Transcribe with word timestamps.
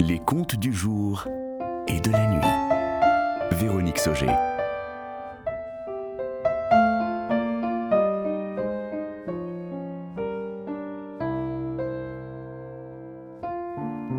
Les 0.00 0.18
contes 0.18 0.56
du 0.56 0.72
jour 0.72 1.26
et 1.86 2.00
de 2.00 2.10
la 2.10 2.26
nuit. 2.26 3.58
Véronique 3.58 3.98
Sauger. 3.98 4.26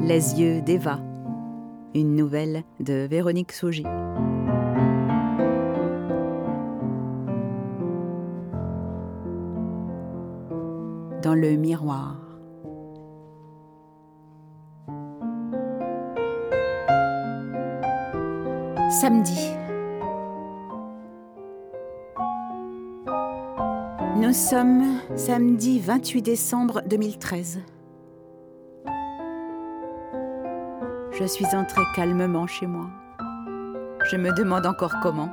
Les 0.01 0.39
yeux 0.39 0.61
d'Eva. 0.61 0.99
Une 1.93 2.15
nouvelle 2.15 2.63
de 2.79 3.07
Véronique 3.09 3.51
Sauger. 3.51 3.83
Dans 11.21 11.35
le 11.35 11.55
miroir. 11.57 12.24
Samedi. 19.01 19.51
Nous 24.15 24.31
sommes 24.31 25.01
samedi 25.17 25.81
28 25.81 26.21
décembre 26.21 26.81
2013. 26.85 27.59
Je 31.11 31.25
suis 31.25 31.45
entrée 31.47 31.81
calmement 31.93 32.47
chez 32.47 32.67
moi. 32.67 32.85
Je 34.09 34.15
me 34.15 34.31
demande 34.31 34.65
encore 34.65 34.95
comment. 35.03 35.29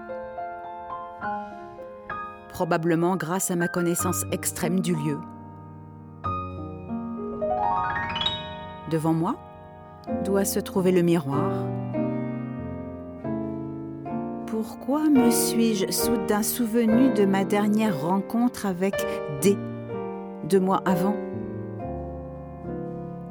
Probablement 2.49 3.15
grâce 3.15 3.53
à 3.53 3.57
ma 3.57 3.69
connaissance 3.69 4.25
extrême 4.33 4.81
du 4.81 4.97
lieu. 4.97 5.21
Devant 8.91 9.15
moi 9.15 9.37
doit 10.25 10.45
se 10.45 10.59
trouver 10.59 10.91
le 10.91 11.03
miroir. 11.03 11.53
Pourquoi 14.65 15.11
me 15.11 15.33
suis-je 15.33 15.91
soudain 15.91 16.45
souvenu 16.45 17.13
de 17.15 17.25
ma 17.25 17.45
dernière 17.45 18.01
rencontre 18.01 18.65
avec 18.65 18.95
D, 19.41 19.57
deux 20.49 20.61
mois 20.61 20.81
avant? 20.85 21.17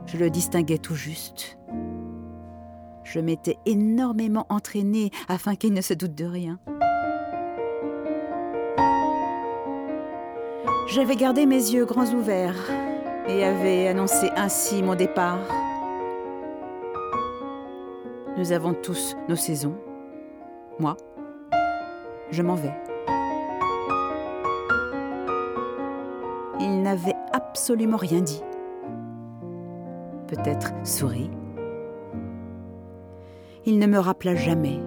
Je 0.07 0.17
le 0.17 0.29
distinguais 0.29 0.77
tout 0.77 0.95
juste. 0.95 1.57
Je 3.05 3.21
m'étais 3.21 3.55
énormément 3.65 4.45
entraînée 4.49 5.09
afin 5.29 5.55
qu'il 5.55 5.71
ne 5.71 5.79
se 5.79 5.93
doute 5.93 6.15
de 6.15 6.25
rien. 6.25 6.59
J'avais 10.89 11.15
gardé 11.15 11.45
mes 11.45 11.55
yeux 11.55 11.85
grands 11.85 12.13
ouverts 12.13 12.69
et 13.29 13.45
avais 13.45 13.87
annoncé 13.87 14.29
ainsi 14.35 14.83
mon 14.83 14.95
départ. 14.95 15.39
Nous 18.37 18.51
avons 18.51 18.73
tous 18.73 19.15
nos 19.29 19.37
saisons. 19.37 19.77
Moi, 20.77 20.97
je 22.31 22.41
m'en 22.41 22.55
vais. 22.55 22.73
Il 26.59 26.81
n'avait 26.81 27.15
absolument 27.33 27.97
rien 27.97 28.21
dit. 28.21 28.41
Peut-être 30.27 30.71
souri. 30.83 31.29
Il 33.65 33.79
ne 33.79 33.85
me 33.85 33.99
rappela 33.99 34.35
jamais. 34.35 34.79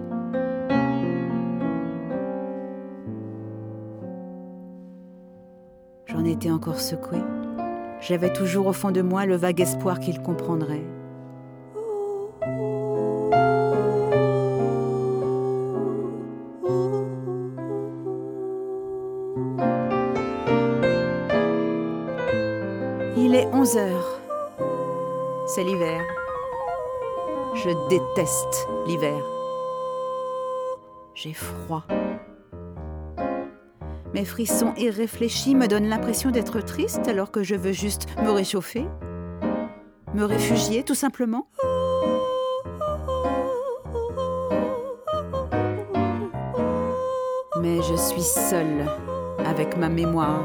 J'en 6.06 6.25
étais 6.25 6.50
encore 6.50 6.81
secouée. 6.81 7.22
J'avais 8.00 8.33
toujours 8.33 8.67
au 8.67 8.72
fond 8.72 8.91
de 8.91 9.03
moi 9.03 9.27
le 9.27 9.37
vague 9.37 9.61
espoir 9.61 10.00
qu'il 10.00 10.20
comprendrait. 10.20 10.84
Il 23.26 23.34
est 23.34 23.46
11 23.46 23.78
heures. 23.78 24.20
C'est 25.46 25.64
l'hiver. 25.64 26.02
Je 27.54 27.70
déteste 27.88 28.68
l'hiver. 28.86 29.18
J'ai 31.14 31.32
froid. 31.32 31.84
Mes 34.12 34.26
frissons 34.26 34.74
irréfléchis 34.76 35.54
me 35.54 35.68
donnent 35.68 35.88
l'impression 35.88 36.32
d'être 36.32 36.60
triste 36.60 37.08
alors 37.08 37.30
que 37.30 37.42
je 37.42 37.54
veux 37.54 37.72
juste 37.72 38.08
me 38.22 38.30
réchauffer, 38.30 38.84
me 40.12 40.24
réfugier 40.24 40.82
tout 40.82 40.94
simplement. 40.94 41.48
Mais 47.62 47.80
je 47.80 47.96
suis 47.96 48.20
seule 48.20 48.84
avec 49.46 49.78
ma 49.78 49.88
mémoire. 49.88 50.44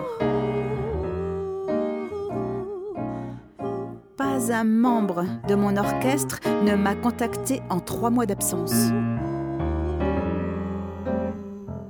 Un 4.48 4.64
membre 4.64 5.26
de 5.48 5.54
mon 5.54 5.78
orchestre 5.78 6.40
ne 6.64 6.74
m'a 6.76 6.96
contacté 6.96 7.62
en 7.70 7.80
trois 7.80 8.10
mois 8.10 8.26
d'absence. 8.26 8.90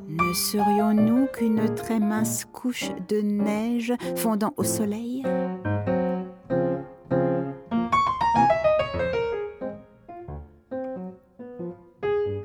Ne 0.08 0.34
serions-nous 0.34 1.28
qu'une 1.28 1.74
très 1.76 2.00
mince 2.00 2.46
couche 2.52 2.92
de 3.08 3.22
neige 3.22 3.94
fondant 4.18 4.54
au 4.58 4.64
soleil? 4.64 5.24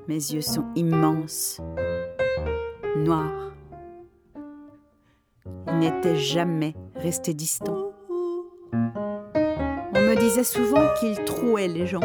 Mes 0.07 0.15
yeux 0.15 0.43
sont 0.43 0.67
immenses, 0.77 1.61
noirs. 2.97 3.53
Ils 5.67 5.79
n'étaient 5.79 6.17
jamais 6.17 6.75
restés 6.95 7.35
distants. 7.35 7.84
Me 10.15 10.21
disait 10.21 10.45
souvent 10.45 10.87
qu'ils 11.01 11.19
trouaient 11.25 11.67
les 11.67 11.89
gens. 11.89 11.99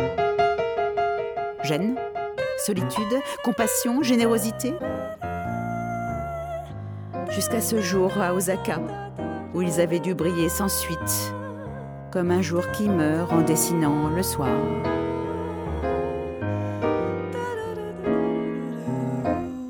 Gêne, 1.61 1.95
solitude, 2.57 3.21
compassion, 3.43 4.01
générosité. 4.01 4.73
Jusqu'à 7.29 7.61
ce 7.61 7.79
jour 7.81 8.11
à 8.19 8.33
Osaka, 8.33 8.79
où 9.53 9.61
ils 9.61 9.79
avaient 9.79 9.99
dû 9.99 10.15
briller 10.15 10.49
sans 10.49 10.69
suite, 10.69 11.35
comme 12.11 12.31
un 12.31 12.41
jour 12.41 12.63
qui 12.71 12.89
meurt 12.89 13.31
en 13.31 13.41
dessinant 13.41 14.09
le 14.09 14.23
soir. 14.23 14.57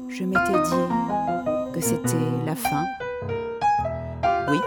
Je 0.08 0.24
m'étais 0.24 0.64
dit 0.64 1.74
que 1.74 1.82
c'était 1.82 2.16
la 2.46 2.56
fin. 2.56 2.86
Oui. 4.50 4.60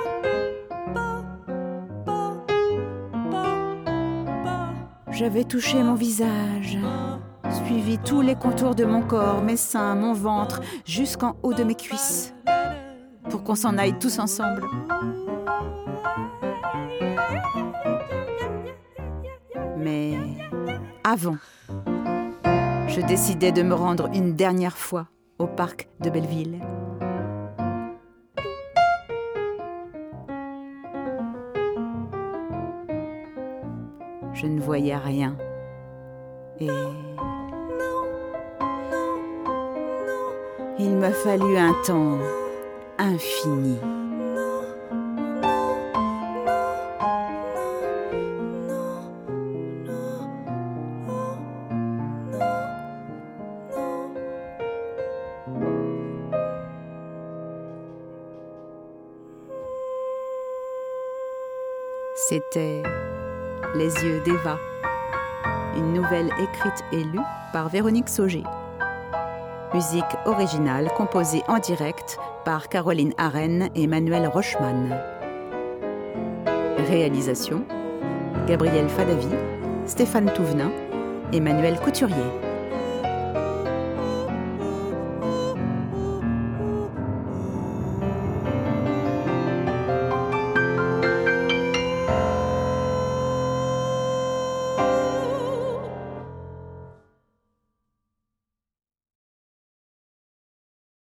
J'avais 5.12 5.45
touché 5.45 5.83
mon 5.83 5.95
visage, 5.95 6.78
suivi 7.67 7.99
tous 7.99 8.23
les 8.23 8.34
contours 8.34 8.75
de 8.75 8.84
mon 8.84 9.03
corps, 9.03 9.43
mes 9.43 9.59
seins, 9.59 9.95
mon 9.95 10.15
ventre, 10.15 10.62
jusqu'en 10.87 11.37
haut 11.43 11.53
de 11.53 11.65
mes 11.65 11.75
cuisses, 11.75 12.34
pour 13.28 13.45
qu'on 13.45 13.55
s'en 13.55 13.77
aille 13.77 13.99
tous 13.99 14.19
ensemble. 14.19 14.65
Mais 19.77 20.17
avant, 21.05 21.37
je 22.89 23.06
décidai 23.06 23.53
de 23.53 23.62
me 23.62 23.75
rendre 23.75 24.09
une 24.15 24.34
dernière 24.34 24.79
fois 24.79 25.09
au 25.39 25.47
parc 25.47 25.89
de 26.00 26.09
Belleville. 26.09 26.61
Je 34.34 34.46
ne 34.46 34.61
voyais 34.61 34.96
rien. 34.96 35.37
Et 36.61 36.69
il 40.79 40.96
m'a 40.96 41.12
fallu 41.12 41.56
un 41.56 41.75
temps 41.84 42.19
infini. 42.99 43.79
C'était 62.14 62.82
Les 63.74 63.86
yeux 64.04 64.20
d'Eva, 64.20 64.58
une 65.74 65.94
nouvelle 65.94 66.30
écrite 66.38 66.84
et 66.92 67.04
lue 67.04 67.20
par 67.54 67.70
Véronique 67.70 68.10
Sauger. 68.10 68.42
Musique 69.72 70.04
originale 70.26 70.90
composée 70.94 71.42
en 71.48 71.58
direct 71.58 72.19
par 72.44 72.69
Caroline 72.69 73.14
Arène 73.16 73.70
et 73.74 73.86
Manuel 73.86 74.26
Rochman. 74.26 75.00
Réalisation 76.86 77.64
Gabriel 78.46 78.90
Fadavi, 78.90 79.28
Stéphane 79.86 80.30
Touvenin 80.34 80.70
Emmanuel 81.32 81.80
Couturier. 81.80 82.51